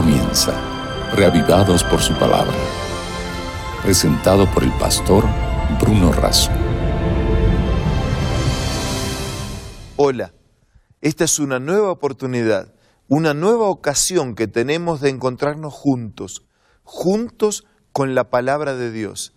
comienza, 0.00 0.54
reavivados 1.16 1.82
por 1.82 2.00
su 2.00 2.14
palabra. 2.14 2.54
Presentado 3.82 4.48
por 4.54 4.62
el 4.62 4.70
pastor 4.74 5.24
Bruno 5.80 6.12
Razo. 6.12 6.52
Hola, 9.96 10.32
esta 11.00 11.24
es 11.24 11.40
una 11.40 11.58
nueva 11.58 11.90
oportunidad, 11.90 12.76
una 13.08 13.34
nueva 13.34 13.68
ocasión 13.68 14.36
que 14.36 14.46
tenemos 14.46 15.00
de 15.00 15.08
encontrarnos 15.08 15.74
juntos, 15.74 16.46
juntos 16.84 17.66
con 17.90 18.14
la 18.14 18.30
palabra 18.30 18.76
de 18.76 18.92
Dios, 18.92 19.34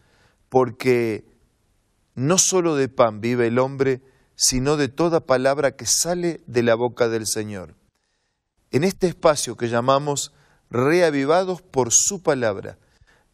porque 0.48 1.26
no 2.14 2.38
solo 2.38 2.76
de 2.76 2.88
pan 2.88 3.20
vive 3.20 3.48
el 3.48 3.58
hombre, 3.58 4.04
sino 4.36 4.78
de 4.78 4.90
toda 4.90 5.26
palabra 5.26 5.76
que 5.76 5.88
sale 5.88 6.40
de 6.46 6.62
la 6.62 6.76
boca 6.76 7.10
del 7.10 7.26
Señor. 7.26 7.74
En 8.70 8.84
este 8.84 9.08
espacio 9.08 9.58
que 9.58 9.68
llamamos 9.68 10.34
Reavivados 10.72 11.62
por 11.62 11.92
su 11.92 12.24
palabra, 12.24 12.78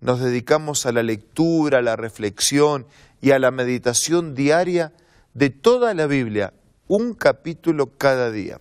nos 0.02 0.20
dedicamos 0.20 0.86
a 0.86 0.91
la 0.91 1.04
lectura, 1.04 1.80
a 1.80 1.82
la 1.82 1.95
reflexión 1.95 2.88
y 3.22 3.32
a 3.32 3.40
la 3.40 3.52
meditación 3.52 4.36
diaria 4.36 4.91
de 5.34 5.50
toda 5.50 5.94
la 5.94 6.08
Biblia, 6.08 6.54
un 6.88 7.14
capítulo 7.14 7.98
cada 7.98 8.31
día. 8.31 8.59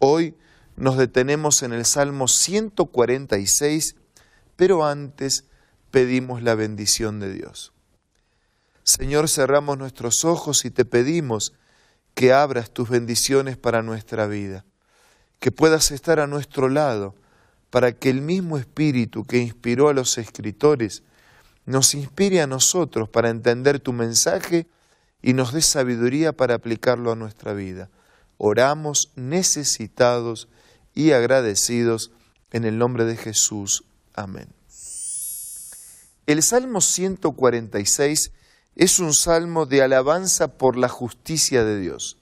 Hoy 0.00 0.34
nos 0.76 0.98
detenemos 0.98 1.62
en 1.62 1.72
el 1.72 1.84
Salmo 1.84 2.28
146, 2.28 3.96
pero 4.56 4.84
antes 4.84 5.44
pedimos 5.90 6.42
la 6.42 6.54
bendición 6.54 7.20
de 7.20 7.32
Dios. 7.32 7.72
Señor, 8.82 9.28
cerramos 9.28 9.78
nuestros 9.78 10.24
ojos 10.24 10.64
y 10.64 10.70
te 10.70 10.84
pedimos 10.84 11.54
que 12.14 12.32
abras 12.32 12.70
tus 12.70 12.88
bendiciones 12.90 13.56
para 13.56 13.82
nuestra 13.82 14.26
vida 14.26 14.64
que 15.38 15.52
puedas 15.52 15.90
estar 15.90 16.18
a 16.18 16.26
nuestro 16.26 16.68
lado, 16.68 17.14
para 17.70 17.92
que 17.92 18.10
el 18.10 18.20
mismo 18.20 18.58
Espíritu 18.58 19.24
que 19.24 19.38
inspiró 19.38 19.88
a 19.88 19.94
los 19.94 20.18
escritores 20.18 21.02
nos 21.64 21.94
inspire 21.94 22.40
a 22.40 22.46
nosotros 22.46 23.08
para 23.08 23.30
entender 23.30 23.80
tu 23.80 23.92
mensaje 23.92 24.66
y 25.20 25.32
nos 25.32 25.52
dé 25.52 25.62
sabiduría 25.62 26.32
para 26.32 26.54
aplicarlo 26.54 27.10
a 27.10 27.16
nuestra 27.16 27.52
vida. 27.52 27.90
Oramos 28.38 29.10
necesitados 29.16 30.48
y 30.94 31.12
agradecidos 31.12 32.12
en 32.52 32.64
el 32.64 32.78
nombre 32.78 33.04
de 33.04 33.16
Jesús. 33.16 33.84
Amén. 34.14 34.48
El 36.26 36.42
Salmo 36.42 36.80
146 36.80 38.32
es 38.76 38.98
un 38.98 39.14
salmo 39.14 39.66
de 39.66 39.82
alabanza 39.82 40.58
por 40.58 40.76
la 40.76 40.88
justicia 40.88 41.64
de 41.64 41.80
Dios. 41.80 42.18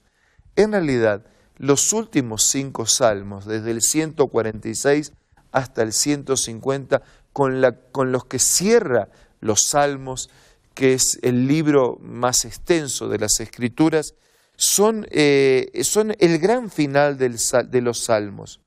En 0.57 0.73
realidad, 0.73 1.27
los 1.57 1.93
últimos 1.93 2.45
cinco 2.45 2.87
salmos, 2.87 3.47
desde 3.47 3.71
el 3.71 3.83
146 3.83 5.13
hasta 5.55 5.83
el 5.83 5.93
150, 5.93 7.01
con, 7.33 7.63
con 7.93 8.13
los 8.13 8.25
que 8.27 8.41
cierra 8.41 9.09
los 9.41 9.69
salmos, 9.69 10.29
que 10.75 10.95
es 10.95 11.21
el 11.23 11.47
libro 11.47 11.97
más 12.03 12.45
extenso 12.45 13.09
de 13.09 13.19
las 13.19 13.39
escrituras, 13.39 14.15
son, 14.57 15.07
eh, 15.11 15.71
el 16.19 16.39
gran 16.39 16.71
final 16.71 17.17
de 17.19 17.81
los 17.81 18.05
salmos. 18.05 18.61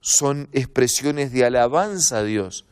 Son 0.00 0.48
expresiones 0.52 1.32
de 1.32 1.46
alabanza 1.46 2.18
a 2.18 2.24
Dios 2.24 2.66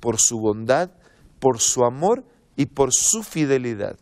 por 0.00 0.18
su 0.18 0.40
bondad, 0.40 0.90
por 1.38 1.60
su 1.60 1.84
amor 1.84 2.24
y 2.56 2.66
por 2.66 2.94
su 2.94 3.22
fidelidad. 3.22 3.98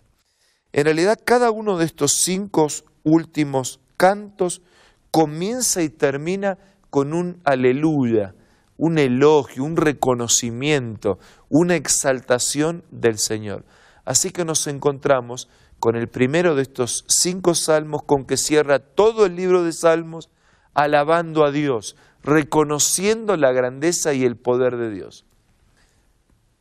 En 0.73 0.85
realidad, 0.85 1.19
cada 1.25 1.51
uno 1.51 1.79
de 1.79 1.85
estos 1.85 2.13
cinco 2.13 2.69
últimos 3.03 3.81
cantos 3.97 4.63
comienza 5.11 5.83
y 5.83 5.89
termina 5.89 6.59
con 6.91 7.13
un 7.13 7.41
aleluya, 7.43 8.35
un 8.77 8.99
elogio, 8.99 9.65
un 9.65 9.77
reconocimiento, 9.77 11.19
una 11.49 11.77
exaltación 11.77 12.85
del 12.91 13.19
Señor. 13.19 13.65
Así 14.05 14.31
que 14.31 14.45
nos 14.45 14.67
encontramos 14.67 15.49
con 15.79 15.97
el 15.97 16.09
primero 16.09 16.55
de 16.55 16.63
estos 16.63 17.05
cinco 17.09 17.55
salmos 17.55 18.03
con 18.05 18.25
que 18.25 18.37
cierra 18.37 18.79
todo 18.79 19.27
el 19.27 19.37
libro 19.37 19.65
de 19.65 19.73
salmos, 19.73 20.31
alabando 20.75 21.45
a 21.45 21.51
Dios, 21.51 21.97
reconociendo 22.23 23.37
la 23.37 23.53
grandeza 23.53 24.15
y 24.15 24.25
el 24.25 24.37
poder 24.37 24.77
de 24.77 24.91
Dios. 24.91 25.25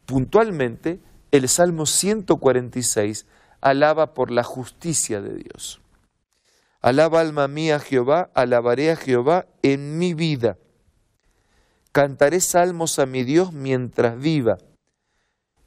Puntualmente, 0.06 1.00
el 1.32 1.48
Salmo 1.50 1.86
146 1.86 3.26
alaba 3.62 4.14
por 4.14 4.30
la 4.30 4.44
justicia 4.44 5.22
de 5.22 5.36
Dios. 5.36 5.82
Alaba 6.82 7.22
alma 7.22 7.48
mía 7.48 7.80
Jehová, 7.80 8.30
alabaré 8.36 8.92
a 8.92 8.98
Jehová 8.98 9.48
en 9.62 9.98
mi 9.98 10.14
vida. 10.14 10.58
Cantaré 11.94 12.42
salmos 12.42 13.00
a 13.00 13.06
mi 13.06 13.24
Dios 13.24 13.54
mientras 13.54 14.20
viva. 14.20 14.58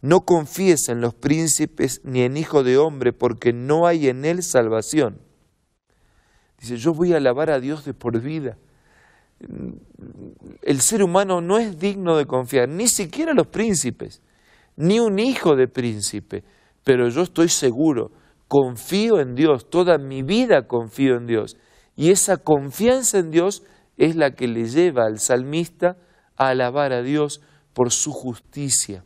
No 0.03 0.27
confíes 0.27 0.91
en 0.91 1.01
los 1.01 1.15
príncipes 1.15 2.03
ni 2.05 2.21
en 2.21 2.37
hijo 2.37 2.63
de 2.63 2.77
hombre, 2.77 3.15
porque 3.15 3.55
no 3.55 3.87
hay 3.87 4.09
en 4.09 4.27
él 4.27 4.43
salvación. 4.43 5.19
Dice, 6.61 6.77
yo 6.77 6.93
voy 6.93 7.15
a 7.15 7.17
alabar 7.17 7.51
a 7.51 7.61
Dios 7.61 7.87
de 7.87 7.95
por 7.95 8.21
vida. 8.21 8.59
El 10.61 10.81
ser 10.83 11.03
humano 11.03 11.41
no 11.41 11.59
es 11.59 11.79
digno 11.79 12.19
de 12.19 12.27
confiar, 12.27 12.69
ni 12.69 12.89
siquiera 12.89 13.33
los 13.33 13.47
príncipes, 13.47 14.21
ni 14.77 15.01
un 15.01 15.19
hijo 15.19 15.57
de 15.57 15.69
príncipe, 15.69 16.45
pero 16.85 17.09
yo 17.09 17.23
estoy 17.23 17.49
seguro 17.49 18.13
confío 18.49 19.21
en 19.21 19.35
Dios, 19.35 19.69
toda 19.71 19.99
mi 19.99 20.23
vida 20.23 20.67
confío 20.67 21.17
en 21.17 21.27
Dios. 21.27 21.57
Y 21.97 22.11
esa 22.11 22.37
confianza 22.37 23.19
en 23.19 23.31
Dios 23.31 23.63
es 23.97 24.17
la 24.17 24.33
que 24.33 24.47
le 24.47 24.67
lleva 24.67 25.07
al 25.07 25.19
salmista 25.19 25.97
alabar 26.37 26.93
a 26.93 27.03
Dios 27.03 27.41
por 27.73 27.93
su 27.93 28.13
justicia. 28.13 29.05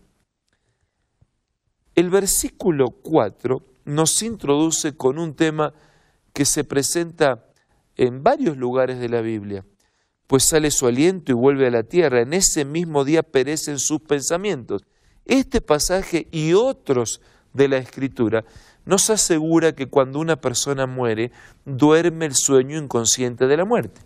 El 1.94 2.10
versículo 2.10 2.90
4 2.90 3.62
nos 3.84 4.22
introduce 4.22 4.96
con 4.96 5.18
un 5.18 5.34
tema 5.34 5.74
que 6.32 6.44
se 6.44 6.64
presenta 6.64 7.46
en 7.96 8.22
varios 8.22 8.56
lugares 8.56 8.98
de 9.00 9.08
la 9.08 9.20
Biblia, 9.20 9.64
pues 10.26 10.44
sale 10.44 10.70
su 10.70 10.86
aliento 10.86 11.32
y 11.32 11.34
vuelve 11.34 11.66
a 11.66 11.70
la 11.70 11.82
tierra, 11.82 12.20
en 12.20 12.32
ese 12.32 12.64
mismo 12.64 13.04
día 13.04 13.22
perecen 13.22 13.78
sus 13.78 14.00
pensamientos. 14.00 14.82
Este 15.24 15.60
pasaje 15.60 16.28
y 16.30 16.54
otros 16.54 17.20
de 17.52 17.68
la 17.68 17.78
Escritura 17.78 18.44
nos 18.84 19.10
asegura 19.10 19.74
que 19.74 19.88
cuando 19.88 20.18
una 20.18 20.36
persona 20.36 20.86
muere, 20.86 21.32
duerme 21.64 22.26
el 22.26 22.34
sueño 22.34 22.78
inconsciente 22.78 23.46
de 23.46 23.56
la 23.56 23.64
muerte. 23.64 24.00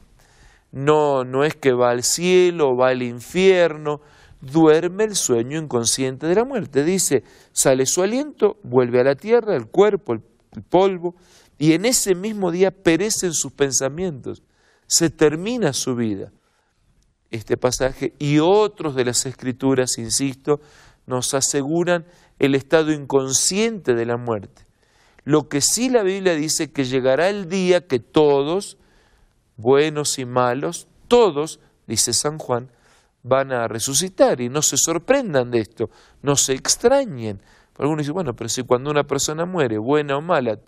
No, 0.75 1.23
no 1.23 1.45
es 1.45 1.55
que 1.55 1.73
va 1.73 1.91
al 1.91 2.03
cielo, 2.03 2.77
va 2.77 2.89
al 2.89 3.05
infierno, 3.05 4.01
duerme 4.41 5.05
el 5.05 5.15
sueño 5.15 5.57
inconsciente 5.57 6.27
de 6.27 6.35
la 6.35 6.45
muerte. 6.45 6.83
Dice, 6.83 7.23
sale 7.53 7.87
su 7.87 8.03
aliento, 8.03 8.59
vuelve 8.65 8.99
a 8.99 9.05
la 9.05 9.15
tierra, 9.15 9.55
el 9.55 9.69
cuerpo, 9.69 10.15
el, 10.15 10.23
el 10.51 10.63
polvo, 10.63 11.15
y 11.59 11.75
en 11.75 11.85
ese 11.85 12.17
mismo 12.17 12.51
día 12.51 12.73
perecen 12.73 13.35
sus 13.35 13.53
pensamientos, 13.53 14.43
se 14.89 15.11
termina 15.11 15.73
su 15.73 15.95
vida. 15.95 16.33
Este 17.31 17.57
pasaje 17.57 18.13
y 18.19 18.41
otros 18.41 18.97
de 18.97 19.05
las 19.05 19.27
escrituras, 19.27 19.97
insisto, 19.99 20.61
nos 21.07 21.35
aseguran 21.35 22.05
el 22.41 22.57
estado 22.57 22.91
inconsciente 22.91 23.95
de 23.95 24.07
la 24.07 24.17
muerte. 24.17 24.63
Lo 25.23 25.49
que 25.49 25.61
sí 25.61 25.89
la 25.89 26.03
Biblia 26.03 26.35
dice 26.35 26.73
que 26.73 26.85
llegará 26.85 27.29
el 27.29 27.49
día 27.49 27.87
que 27.87 28.01
todos, 28.01 28.77
buenos 29.57 30.19
y 30.19 30.25
malos, 30.25 30.89
todos, 31.09 31.61
dice 31.87 32.13
San 32.13 32.39
Juan, 32.39 32.71
van 33.23 33.53
a 33.53 33.69
resucitar 33.69 34.41
y 34.41 34.49
no 34.49 34.63
se 34.63 34.77
sorprendan 34.77 35.51
de 35.51 35.61
esto, 35.61 35.91
no 36.23 36.37
se 36.37 36.53
extrañen. 36.53 37.41
Algunos 37.79 38.03
dicen, 38.03 38.15
bueno, 38.15 38.35
pero 38.37 38.49
si 38.49 38.63
cuando 38.63 38.91
una 38.91 39.05
persona 39.05 39.47
muere, 39.47 39.79
buena 39.79 40.17
o 40.17 40.21
mala, 40.21 40.61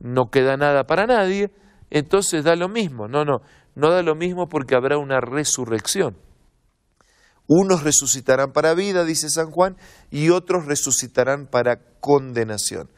no 0.00 0.30
queda 0.30 0.56
nada 0.56 0.86
para 0.86 1.06
nadie, 1.06 1.50
entonces 1.90 2.44
da 2.44 2.56
lo 2.56 2.68
mismo. 2.68 3.08
No, 3.08 3.24
no, 3.24 3.42
no 3.74 3.90
da 3.90 4.02
lo 4.02 4.14
mismo 4.14 4.48
porque 4.48 4.74
habrá 4.74 4.98
una 4.98 5.20
resurrección. 5.20 6.16
Unos 7.46 7.82
resucitarán 7.82 8.52
para 8.52 8.74
vida, 8.74 9.04
dice 9.04 9.30
San 9.30 9.50
Juan, 9.50 9.76
y 10.10 10.30
otros 10.30 10.66
resucitarán 10.66 11.46
para 11.46 11.80
condenación. 12.00 12.90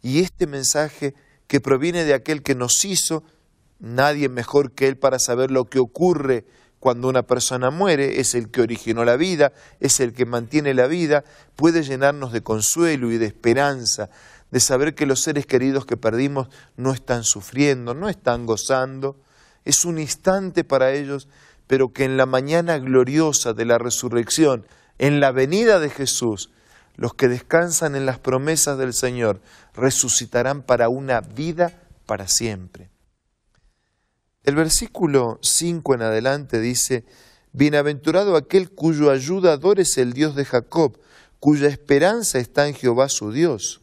Y 0.00 0.20
este 0.20 0.46
mensaje 0.46 1.14
que 1.46 1.60
proviene 1.60 2.04
de 2.04 2.14
aquel 2.14 2.42
que 2.42 2.54
nos 2.54 2.84
hizo, 2.84 3.24
nadie 3.78 4.28
mejor 4.28 4.72
que 4.72 4.88
Él 4.88 4.96
para 4.96 5.18
saber 5.18 5.50
lo 5.50 5.66
que 5.66 5.78
ocurre 5.78 6.44
cuando 6.80 7.08
una 7.08 7.24
persona 7.24 7.70
muere, 7.70 8.20
es 8.20 8.34
el 8.34 8.50
que 8.50 8.60
originó 8.60 9.04
la 9.04 9.16
vida, 9.16 9.52
es 9.80 10.00
el 10.00 10.12
que 10.12 10.26
mantiene 10.26 10.74
la 10.74 10.86
vida, 10.86 11.24
puede 11.56 11.82
llenarnos 11.82 12.32
de 12.32 12.42
consuelo 12.42 13.10
y 13.10 13.18
de 13.18 13.26
esperanza, 13.26 14.10
de 14.50 14.60
saber 14.60 14.94
que 14.94 15.06
los 15.06 15.20
seres 15.20 15.44
queridos 15.44 15.86
que 15.86 15.96
perdimos 15.96 16.48
no 16.76 16.92
están 16.92 17.24
sufriendo, 17.24 17.94
no 17.94 18.08
están 18.08 18.46
gozando, 18.46 19.16
es 19.64 19.84
un 19.84 19.98
instante 19.98 20.64
para 20.64 20.92
ellos, 20.92 21.28
pero 21.66 21.92
que 21.92 22.04
en 22.04 22.16
la 22.16 22.26
mañana 22.26 22.78
gloriosa 22.78 23.52
de 23.52 23.64
la 23.64 23.78
resurrección, 23.78 24.64
en 24.98 25.20
la 25.20 25.32
venida 25.32 25.80
de 25.80 25.90
Jesús, 25.90 26.50
los 26.96 27.14
que 27.14 27.28
descansan 27.28 27.94
en 27.94 28.06
las 28.06 28.18
promesas 28.18 28.78
del 28.78 28.92
Señor 28.92 29.40
resucitarán 29.74 30.62
para 30.62 30.88
una 30.88 31.20
vida 31.20 31.72
para 32.06 32.26
siempre. 32.26 32.90
El 34.48 34.54
versículo 34.54 35.38
5 35.42 35.92
en 35.92 36.00
adelante 36.00 36.58
dice, 36.58 37.04
Bienaventurado 37.52 38.34
aquel 38.34 38.70
cuyo 38.70 39.10
ayudador 39.10 39.78
es 39.78 39.98
el 39.98 40.14
Dios 40.14 40.34
de 40.36 40.46
Jacob, 40.46 40.98
cuya 41.38 41.68
esperanza 41.68 42.38
está 42.38 42.66
en 42.66 42.72
Jehová 42.72 43.10
su 43.10 43.30
Dios. 43.30 43.82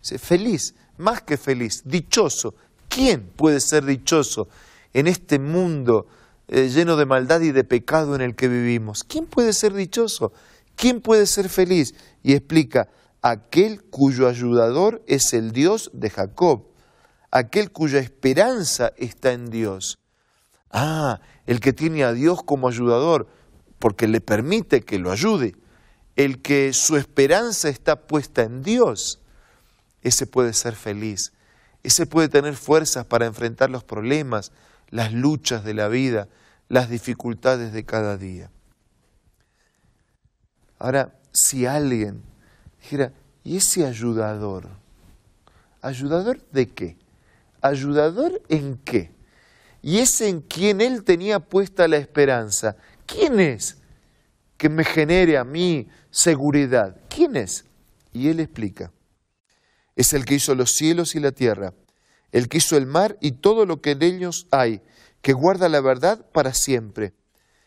Dice, 0.00 0.20
feliz, 0.20 0.76
más 0.98 1.22
que 1.22 1.36
feliz, 1.36 1.82
dichoso. 1.84 2.54
¿Quién 2.88 3.26
puede 3.34 3.58
ser 3.58 3.84
dichoso 3.84 4.46
en 4.92 5.08
este 5.08 5.40
mundo 5.40 6.06
eh, 6.46 6.68
lleno 6.68 6.94
de 6.94 7.06
maldad 7.06 7.40
y 7.40 7.50
de 7.50 7.64
pecado 7.64 8.14
en 8.14 8.20
el 8.20 8.36
que 8.36 8.46
vivimos? 8.46 9.02
¿Quién 9.02 9.26
puede 9.26 9.52
ser 9.52 9.72
dichoso? 9.72 10.32
¿Quién 10.76 11.00
puede 11.00 11.26
ser 11.26 11.48
feliz? 11.48 11.96
Y 12.22 12.34
explica, 12.34 12.88
aquel 13.20 13.82
cuyo 13.82 14.28
ayudador 14.28 15.02
es 15.08 15.32
el 15.32 15.50
Dios 15.50 15.90
de 15.92 16.08
Jacob, 16.08 16.66
aquel 17.32 17.72
cuya 17.72 17.98
esperanza 17.98 18.92
está 18.96 19.32
en 19.32 19.50
Dios. 19.50 19.98
Ah, 20.70 21.20
el 21.46 21.58
que 21.58 21.72
tiene 21.72 22.04
a 22.04 22.12
Dios 22.12 22.42
como 22.44 22.68
ayudador, 22.68 23.26
porque 23.78 24.06
le 24.06 24.20
permite 24.20 24.82
que 24.82 24.98
lo 24.98 25.10
ayude, 25.10 25.56
el 26.14 26.40
que 26.40 26.72
su 26.72 26.96
esperanza 26.96 27.68
está 27.68 27.96
puesta 28.06 28.42
en 28.42 28.62
Dios, 28.62 29.20
ese 30.02 30.26
puede 30.26 30.52
ser 30.52 30.76
feliz, 30.76 31.32
ese 31.82 32.06
puede 32.06 32.28
tener 32.28 32.54
fuerzas 32.54 33.06
para 33.06 33.26
enfrentar 33.26 33.70
los 33.70 33.82
problemas, 33.82 34.52
las 34.90 35.12
luchas 35.12 35.64
de 35.64 35.74
la 35.74 35.88
vida, 35.88 36.28
las 36.68 36.90
dificultades 36.90 37.72
de 37.72 37.84
cada 37.84 38.16
día. 38.16 38.50
Ahora, 40.78 41.18
si 41.32 41.64
alguien 41.64 42.22
dijera, 42.80 43.12
¿y 43.42 43.56
ese 43.56 43.86
ayudador? 43.86 44.68
¿Ayudador 45.80 46.44
de 46.50 46.68
qué? 46.68 47.01
¿Ayudador 47.62 48.42
en 48.48 48.76
qué? 48.84 49.12
y 49.82 49.98
es 49.98 50.20
en 50.20 50.40
quien 50.40 50.80
él 50.80 51.02
tenía 51.02 51.40
puesta 51.40 51.88
la 51.88 51.96
esperanza. 51.96 52.76
¿Quién 53.04 53.40
es 53.40 53.78
que 54.56 54.68
me 54.68 54.84
genere 54.84 55.36
a 55.36 55.44
mí 55.44 55.88
seguridad? 56.10 56.96
¿Quién 57.10 57.36
es? 57.36 57.64
Y 58.12 58.28
él 58.28 58.38
explica. 58.38 58.92
Es 59.96 60.12
el 60.12 60.24
que 60.24 60.36
hizo 60.36 60.54
los 60.54 60.72
cielos 60.72 61.16
y 61.16 61.20
la 61.20 61.32
tierra, 61.32 61.74
el 62.30 62.48
que 62.48 62.58
hizo 62.58 62.76
el 62.76 62.86
mar 62.86 63.18
y 63.20 63.32
todo 63.32 63.66
lo 63.66 63.82
que 63.82 63.90
en 63.90 64.02
ellos 64.02 64.46
hay, 64.52 64.80
que 65.20 65.32
guarda 65.32 65.68
la 65.68 65.80
verdad 65.80 66.24
para 66.32 66.54
siempre. 66.54 67.12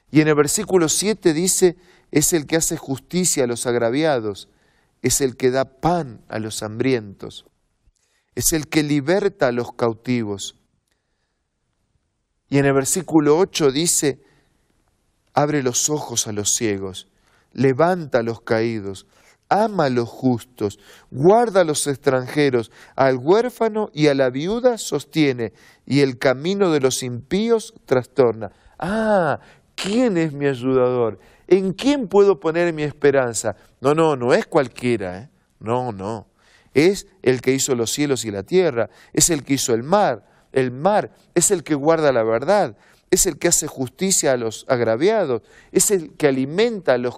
Y 0.09 0.21
en 0.21 0.29
el 0.29 0.35
versículo 0.35 0.87
7 0.87 1.33
dice, 1.33 1.75
es 2.11 2.31
el 2.31 2.47
que 2.47 2.55
hace 2.55 2.77
justicia 2.77 3.43
a 3.43 3.47
los 3.47 3.67
agraviados, 3.67 4.47
es 5.01 5.19
el 5.19 5.35
que 5.35 5.51
da 5.51 5.65
pan 5.65 6.21
a 6.29 6.39
los 6.39 6.63
hambrientos, 6.63 7.45
es 8.35 8.53
el 8.53 8.67
que 8.67 8.83
liberta 8.83 9.47
a 9.47 9.51
los 9.51 9.73
cautivos 9.73 10.55
y 12.49 12.57
en 12.57 12.65
el 12.65 12.73
versículo 12.73 13.37
8 13.37 13.71
dice, 13.71 14.21
abre 15.33 15.63
los 15.63 15.89
ojos 15.89 16.27
a 16.27 16.31
los 16.31 16.51
ciegos, 16.55 17.07
levanta 17.53 18.19
a 18.19 18.23
los 18.23 18.41
caídos, 18.41 19.07
ama 19.49 19.85
a 19.85 19.89
los 19.89 20.07
justos, 20.09 20.79
guarda 21.09 21.61
a 21.61 21.63
los 21.63 21.87
extranjeros, 21.87 22.71
al 22.95 23.17
huérfano 23.17 23.89
y 23.93 24.07
a 24.07 24.13
la 24.13 24.29
viuda 24.29 24.77
sostiene, 24.77 25.53
y 25.85 26.01
el 26.01 26.17
camino 26.19 26.71
de 26.71 26.81
los 26.81 27.01
impíos 27.03 27.73
trastorna. 27.85 28.51
Ah, 28.77 29.39
¿quién 29.75 30.17
es 30.17 30.33
mi 30.33 30.45
ayudador? 30.45 31.19
¿En 31.47 31.73
quién 31.73 32.07
puedo 32.07 32.39
poner 32.39 32.73
mi 32.73 32.83
esperanza? 32.83 33.55
No, 33.81 33.93
no, 33.93 34.15
no 34.15 34.33
es 34.33 34.45
cualquiera, 34.45 35.19
¿eh? 35.19 35.29
no, 35.59 35.91
no. 35.91 36.27
Es 36.75 37.07
el 37.23 37.41
que 37.41 37.53
hizo 37.53 37.73
los 37.73 37.91
cielos 37.91 38.25
y 38.25 38.31
la 38.31 38.43
tierra, 38.43 38.89
es 39.13 39.29
el 39.29 39.43
que 39.43 39.53
hizo 39.53 39.73
el 39.73 39.81
mar, 39.81 40.25
el 40.51 40.71
mar, 40.71 41.11
es 41.33 41.49
el 41.49 41.63
que 41.63 41.73
guarda 41.73 42.11
la 42.11 42.23
verdad, 42.23 42.77
es 43.09 43.25
el 43.25 43.37
que 43.39 43.47
hace 43.47 43.65
justicia 43.65 44.33
a 44.33 44.37
los 44.37 44.65
agraviados, 44.67 45.41
es 45.71 45.89
el 45.89 46.11
que 46.17 46.27
alimenta 46.27 46.93
a 46.93 46.97
los, 46.97 47.15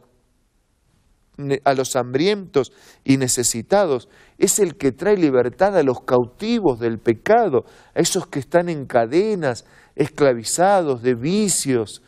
a 1.63 1.73
los 1.73 1.95
hambrientos 1.95 2.71
y 3.03 3.17
necesitados, 3.17 4.09
es 4.37 4.59
el 4.59 4.77
que 4.77 4.91
trae 4.91 5.17
libertad 5.17 5.75
a 5.75 5.81
los 5.81 6.01
cautivos 6.01 6.79
del 6.79 6.99
pecado, 6.99 7.65
a 7.95 7.99
esos 7.99 8.27
que 8.27 8.37
están 8.37 8.69
en 8.69 8.85
cadenas, 8.85 9.65
esclavizados 9.95 11.01
de 11.01 11.15
vicios. 11.15 12.03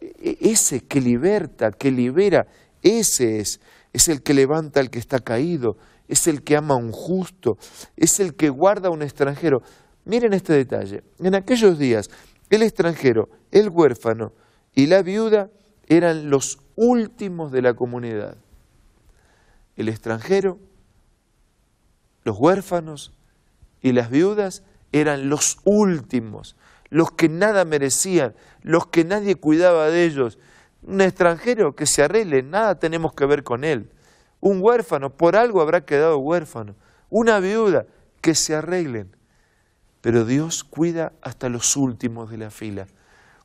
E, 0.00 0.38
ese 0.40 0.80
que 0.80 1.02
liberta, 1.02 1.70
que 1.70 1.90
libera, 1.90 2.46
ese 2.82 3.40
es, 3.40 3.60
es 3.92 4.08
el 4.08 4.22
que 4.22 4.32
levanta 4.32 4.80
al 4.80 4.88
que 4.90 4.98
está 4.98 5.18
caído, 5.18 5.76
es 6.08 6.26
el 6.26 6.42
que 6.42 6.56
ama 6.56 6.74
a 6.74 6.78
un 6.78 6.90
justo, 6.92 7.58
es 7.96 8.18
el 8.18 8.34
que 8.34 8.48
guarda 8.48 8.88
a 8.88 8.90
un 8.90 9.02
extranjero. 9.02 9.62
Miren 10.04 10.32
este 10.32 10.54
detalle. 10.54 11.04
En 11.18 11.34
aquellos 11.34 11.78
días, 11.78 12.10
el 12.50 12.62
extranjero, 12.62 13.28
el 13.50 13.68
huérfano 13.68 14.32
y 14.74 14.86
la 14.86 15.02
viuda 15.02 15.50
eran 15.86 16.30
los 16.30 16.58
últimos 16.76 17.52
de 17.52 17.62
la 17.62 17.74
comunidad. 17.74 18.36
El 19.76 19.88
extranjero, 19.88 20.58
los 22.24 22.38
huérfanos 22.38 23.12
y 23.82 23.92
las 23.92 24.10
viudas 24.10 24.62
eran 24.92 25.28
los 25.28 25.58
últimos, 25.64 26.56
los 26.90 27.10
que 27.12 27.28
nada 27.28 27.64
merecían, 27.64 28.34
los 28.62 28.86
que 28.86 29.04
nadie 29.04 29.36
cuidaba 29.36 29.88
de 29.88 30.04
ellos. 30.04 30.38
Un 30.82 31.00
extranjero 31.00 31.76
que 31.76 31.86
se 31.86 32.02
arregle, 32.02 32.42
nada 32.42 32.78
tenemos 32.78 33.12
que 33.12 33.26
ver 33.26 33.42
con 33.44 33.64
él. 33.64 33.90
Un 34.40 34.62
huérfano, 34.62 35.16
por 35.16 35.36
algo 35.36 35.60
habrá 35.60 35.84
quedado 35.84 36.18
huérfano. 36.18 36.74
Una 37.10 37.40
viuda, 37.40 37.86
que 38.20 38.34
se 38.34 38.54
arreglen. 38.54 39.14
Pero 40.00 40.24
Dios 40.24 40.64
cuida 40.64 41.12
hasta 41.22 41.48
los 41.48 41.76
últimos 41.76 42.30
de 42.30 42.38
la 42.38 42.50
fila. 42.50 42.86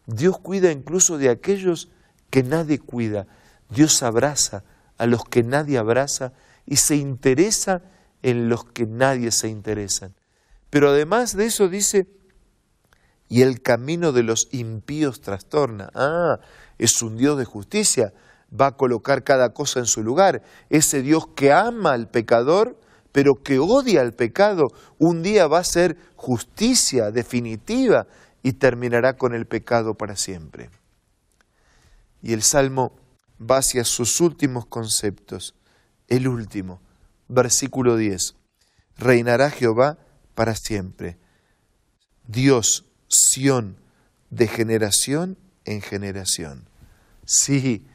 Dios 0.06 0.38
cuida 0.40 0.72
incluso 0.72 1.18
de 1.18 1.30
aquellos 1.30 1.90
que 2.30 2.44
nadie 2.44 2.80
cuida. 2.80 3.28
Dios 3.69 4.04
abraza 4.04 4.63
a 4.98 5.06
los 5.06 5.24
que 5.25 5.44
nadie 5.44 5.78
abraza 5.78 6.34
y 6.66 6.78
se 6.78 6.95
interesa 6.95 7.81
en 8.22 8.50
los 8.50 8.66
que 8.66 8.86
nadie 8.86 9.31
se 9.31 9.48
interesan. 9.48 10.13
Pero 10.69 10.90
además 10.90 11.36
de 11.36 11.45
eso 11.45 11.69
dice, 11.69 12.07
y 13.30 13.42
el 13.42 13.62
camino 13.62 14.12
de 14.12 14.24
los 14.24 14.48
impíos 14.51 15.22
trastorna. 15.22 15.90
Ah, 15.95 16.40
es 16.78 17.01
un 17.01 17.18
Dios 17.18 17.38
de 17.38 17.45
justicia, 17.45 18.13
va 18.60 18.68
a 18.68 18.78
colocar 18.78 19.24
cada 19.24 19.54
cosa 19.54 19.80
en 19.80 19.86
su 19.86 20.04
lugar. 20.04 20.44
Ese 20.70 21.02
Dios 21.02 21.28
que 21.36 21.52
ama 21.52 21.94
al 21.94 22.10
pecador 22.10 22.78
pero 23.14 23.36
que 23.44 23.60
odia 23.60 24.02
el 24.02 24.14
pecado, 24.14 24.68
un 24.98 25.22
día 25.22 25.48
va 25.48 25.60
a 25.60 25.64
ser 25.64 25.98
justicia 26.16 27.12
definitiva 27.12 28.08
y 28.42 28.54
terminará 28.54 29.16
con 29.18 29.36
el 29.36 29.46
pecado 29.46 29.94
para 29.94 30.18
siempre. 30.18 30.72
Y 32.24 32.33
el 32.33 32.42
Salmo 32.42 32.92
va 33.40 33.57
hacia 33.57 33.86
sus 33.86 34.19
últimos 34.19 34.66
conceptos. 34.66 35.54
El 36.07 36.28
último, 36.28 36.81
versículo 37.28 37.98
10. 37.98 38.36
Reinará 38.98 39.52
Jehová 39.52 40.00
para 40.33 40.56
siempre. 40.56 41.18
Dios, 42.28 42.86
Sión, 43.07 43.78
de 44.31 44.48
generación 44.48 45.38
en 45.66 45.81
generación. 45.81 46.68
Sí, 47.26 47.86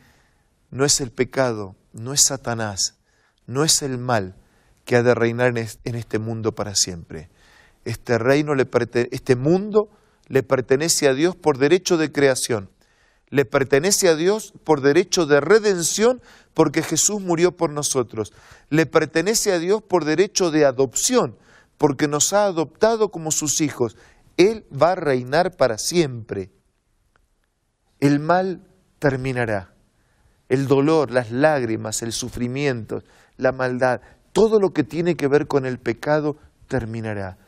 no 0.70 0.84
es 0.84 1.00
el 1.00 1.10
pecado, 1.10 1.76
no 1.92 2.12
es 2.12 2.22
Satanás, 2.22 2.98
no 3.46 3.64
es 3.64 3.82
el 3.82 3.98
mal, 3.98 4.36
que 4.84 4.96
ha 4.96 5.02
de 5.02 5.14
reinar 5.14 5.52
en 5.56 5.94
este 5.94 6.18
mundo 6.18 6.54
para 6.54 6.74
siempre. 6.74 7.28
Este 7.84 8.18
reino, 8.18 8.54
este 8.54 9.36
mundo 9.36 9.90
le 10.28 10.42
pertenece 10.42 11.08
a 11.08 11.14
Dios 11.14 11.36
por 11.36 11.58
derecho 11.58 11.96
de 11.96 12.12
creación, 12.12 12.70
le 13.30 13.44
pertenece 13.44 14.08
a 14.08 14.16
Dios 14.16 14.54
por 14.64 14.80
derecho 14.80 15.26
de 15.26 15.40
redención 15.40 16.22
porque 16.54 16.82
Jesús 16.82 17.20
murió 17.20 17.56
por 17.56 17.70
nosotros, 17.70 18.32
le 18.70 18.86
pertenece 18.86 19.52
a 19.52 19.58
Dios 19.58 19.82
por 19.82 20.04
derecho 20.04 20.50
de 20.50 20.64
adopción 20.64 21.36
porque 21.78 22.08
nos 22.08 22.32
ha 22.32 22.44
adoptado 22.44 23.10
como 23.10 23.30
sus 23.30 23.60
hijos. 23.60 23.96
Él 24.36 24.64
va 24.70 24.92
a 24.92 24.96
reinar 24.96 25.56
para 25.56 25.78
siempre. 25.78 26.50
El 28.00 28.18
mal 28.20 28.66
terminará. 28.98 29.74
El 30.48 30.66
dolor, 30.66 31.10
las 31.10 31.30
lágrimas, 31.30 32.02
el 32.02 32.12
sufrimiento, 32.12 33.02
la 33.36 33.52
maldad, 33.52 34.00
todo 34.32 34.60
lo 34.60 34.72
que 34.72 34.84
tiene 34.84 35.16
que 35.16 35.28
ver 35.28 35.46
con 35.46 35.66
el 35.66 35.78
pecado 35.78 36.36
terminará. 36.68 37.38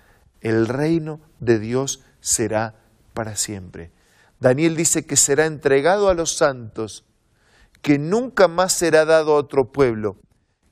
El 0.41 0.69
reino 0.69 1.21
de 1.39 1.59
Dios 1.59 2.03
será 2.21 2.75
para 3.15 3.37
siempre. 3.37 3.91
Daniel 4.39 4.77
dice 4.77 5.05
que 5.05 5.17
será 5.17 5.47
entregado 5.47 6.09
a 6.09 6.15
los 6.15 6.37
santos, 6.37 7.05
que 7.83 7.99
nunca 7.99 8.49
más 8.49 8.73
será 8.73 9.05
dado 9.05 9.33
a 9.33 9.39
otro 9.39 9.71
pueblo, 9.73 10.17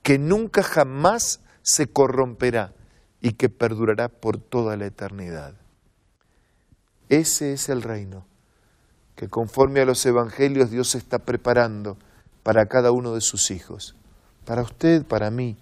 que 0.03 0.19
nunca 0.19 0.63
jamás 0.63 1.41
se 1.63 1.87
corromperá 1.87 2.75
y 3.21 3.33
que 3.33 3.49
perdurará 3.49 4.09
por 4.09 4.39
toda 4.39 4.77
la 4.77 4.87
eternidad. 4.87 5.55
Ese 7.09 7.53
es 7.53 7.69
el 7.69 7.83
reino 7.83 8.27
que 9.17 9.29
conforme 9.29 9.81
a 9.81 9.85
los 9.85 10.05
evangelios 10.07 10.71
Dios 10.71 10.95
está 10.95 11.19
preparando 11.19 11.99
para 12.49 12.65
cada 12.65 12.93
uno 12.93 13.13
de 13.13 13.21
sus 13.21 13.51
hijos, 13.51 13.95
para 14.47 14.63
usted, 14.63 15.05
para 15.05 15.31
mí, 15.31 15.59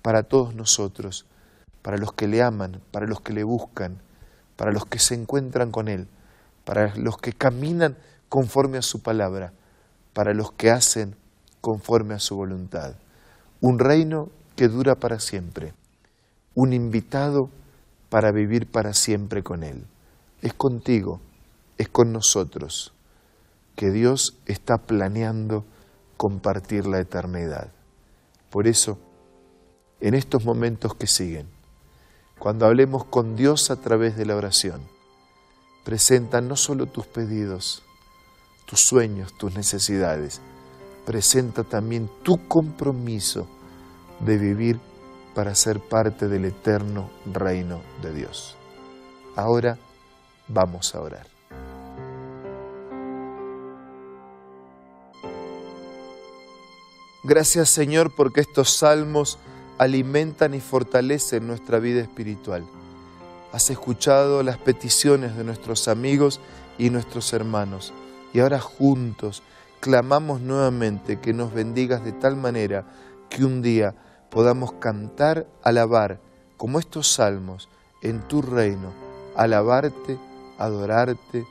para 0.00 0.22
todos 0.22 0.54
nosotros, 0.54 1.26
para 1.82 1.96
los 1.96 2.12
que 2.12 2.28
le 2.28 2.40
aman, 2.40 2.80
para 2.92 3.08
los 3.08 3.20
que 3.20 3.32
le 3.32 3.42
buscan, 3.42 4.00
para 4.54 4.70
los 4.70 4.86
que 4.86 5.00
se 5.00 5.16
encuentran 5.16 5.72
con 5.72 5.88
Él, 5.88 6.06
para 6.64 6.94
los 6.94 7.16
que 7.16 7.32
caminan 7.32 7.96
conforme 8.28 8.78
a 8.78 8.82
su 8.82 9.02
palabra, 9.02 9.52
para 10.12 10.32
los 10.32 10.52
que 10.52 10.70
hacen 10.70 11.16
conforme 11.60 12.14
a 12.14 12.20
su 12.20 12.36
voluntad. 12.36 12.94
Un 13.60 13.80
reino 13.80 14.28
que 14.54 14.68
dura 14.68 14.94
para 14.94 15.18
siempre, 15.18 15.74
un 16.54 16.72
invitado 16.72 17.50
para 18.08 18.30
vivir 18.30 18.70
para 18.70 18.92
siempre 18.92 19.42
con 19.42 19.64
Él. 19.64 19.84
Es 20.42 20.54
contigo, 20.54 21.20
es 21.76 21.88
con 21.88 22.12
nosotros 22.12 22.94
que 23.74 23.90
Dios 23.90 24.38
está 24.46 24.76
planeando 24.76 25.64
compartir 26.20 26.86
la 26.86 27.00
eternidad. 27.00 27.72
Por 28.50 28.66
eso, 28.66 28.98
en 30.02 30.12
estos 30.12 30.44
momentos 30.44 30.94
que 30.94 31.06
siguen, 31.06 31.48
cuando 32.38 32.66
hablemos 32.66 33.06
con 33.06 33.36
Dios 33.36 33.70
a 33.70 33.76
través 33.76 34.18
de 34.18 34.26
la 34.26 34.36
oración, 34.36 34.82
presenta 35.82 36.42
no 36.42 36.56
solo 36.56 36.84
tus 36.84 37.06
pedidos, 37.06 37.82
tus 38.66 38.80
sueños, 38.80 39.32
tus 39.38 39.54
necesidades, 39.54 40.42
presenta 41.06 41.64
también 41.64 42.10
tu 42.22 42.46
compromiso 42.48 43.46
de 44.18 44.36
vivir 44.36 44.78
para 45.34 45.54
ser 45.54 45.80
parte 45.80 46.28
del 46.28 46.44
eterno 46.44 47.08
reino 47.32 47.80
de 48.02 48.12
Dios. 48.12 48.58
Ahora 49.36 49.78
vamos 50.48 50.94
a 50.94 51.00
orar. 51.00 51.29
Gracias 57.22 57.68
Señor 57.68 58.10
porque 58.14 58.40
estos 58.40 58.70
salmos 58.70 59.38
alimentan 59.76 60.54
y 60.54 60.60
fortalecen 60.60 61.46
nuestra 61.46 61.78
vida 61.78 62.00
espiritual. 62.00 62.64
Has 63.52 63.68
escuchado 63.68 64.42
las 64.42 64.56
peticiones 64.56 65.36
de 65.36 65.44
nuestros 65.44 65.86
amigos 65.88 66.40
y 66.78 66.88
nuestros 66.88 67.34
hermanos 67.34 67.92
y 68.32 68.40
ahora 68.40 68.58
juntos 68.58 69.42
clamamos 69.80 70.40
nuevamente 70.40 71.20
que 71.20 71.34
nos 71.34 71.52
bendigas 71.52 72.02
de 72.04 72.12
tal 72.12 72.36
manera 72.36 72.86
que 73.28 73.44
un 73.44 73.60
día 73.60 73.94
podamos 74.30 74.72
cantar, 74.74 75.46
alabar, 75.62 76.20
como 76.56 76.78
estos 76.78 77.12
salmos, 77.12 77.68
en 78.00 78.26
tu 78.28 78.40
reino, 78.40 78.94
alabarte, 79.36 80.18
adorarte, 80.58 81.46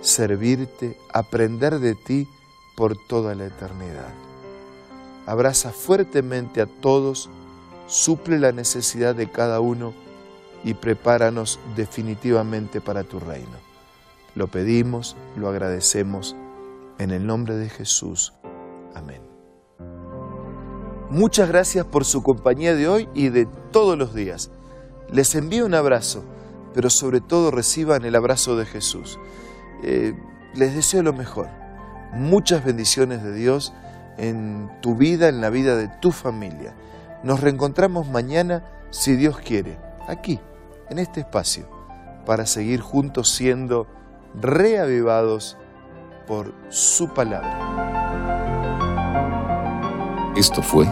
servirte, 0.00 0.96
aprender 1.12 1.80
de 1.80 1.94
ti 1.96 2.26
por 2.76 2.96
toda 3.08 3.34
la 3.34 3.46
eternidad. 3.46 4.31
Abraza 5.26 5.70
fuertemente 5.70 6.60
a 6.60 6.66
todos 6.66 7.30
suple 7.86 8.38
la 8.38 8.52
necesidad 8.52 9.14
de 9.14 9.30
cada 9.30 9.60
uno 9.60 9.92
y 10.64 10.74
prepáranos 10.74 11.60
definitivamente 11.76 12.80
para 12.80 13.04
tu 13.04 13.20
reino. 13.20 13.58
Lo 14.34 14.48
pedimos, 14.48 15.16
lo 15.36 15.48
agradecemos, 15.48 16.34
en 16.98 17.10
el 17.10 17.26
nombre 17.26 17.56
de 17.56 17.68
Jesús. 17.68 18.32
Amén. 18.94 19.20
Muchas 21.10 21.48
gracias 21.48 21.84
por 21.84 22.06
su 22.06 22.22
compañía 22.22 22.74
de 22.74 22.88
hoy 22.88 23.08
y 23.12 23.28
de 23.28 23.46
todos 23.70 23.98
los 23.98 24.14
días. 24.14 24.50
Les 25.10 25.34
envío 25.34 25.66
un 25.66 25.74
abrazo, 25.74 26.24
pero 26.72 26.88
sobre 26.88 27.20
todo 27.20 27.50
reciban 27.50 28.06
el 28.06 28.14
abrazo 28.14 28.56
de 28.56 28.64
Jesús. 28.64 29.18
Eh, 29.82 30.14
les 30.54 30.74
deseo 30.74 31.02
lo 31.02 31.12
mejor. 31.12 31.48
Muchas 32.14 32.64
bendiciones 32.64 33.22
de 33.22 33.34
Dios 33.34 33.74
en 34.18 34.70
tu 34.80 34.96
vida, 34.96 35.28
en 35.28 35.40
la 35.40 35.50
vida 35.50 35.76
de 35.76 35.88
tu 35.88 36.12
familia. 36.12 36.74
Nos 37.22 37.40
reencontramos 37.40 38.08
mañana, 38.08 38.64
si 38.90 39.16
Dios 39.16 39.38
quiere, 39.38 39.78
aquí, 40.08 40.40
en 40.90 40.98
este 40.98 41.20
espacio, 41.20 41.68
para 42.26 42.46
seguir 42.46 42.80
juntos 42.80 43.30
siendo 43.30 43.86
reavivados 44.40 45.56
por 46.26 46.54
su 46.68 47.08
palabra. 47.12 47.82
Esto 50.36 50.62
fue 50.62 50.86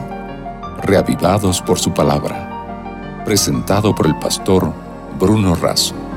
Reavivados 0.82 1.60
por 1.60 1.78
su 1.78 1.92
palabra, 1.92 3.22
presentado 3.24 3.94
por 3.94 4.06
el 4.06 4.18
pastor 4.18 4.72
Bruno 5.18 5.54
Razo. 5.54 6.09